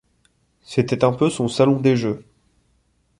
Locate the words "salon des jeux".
1.47-2.25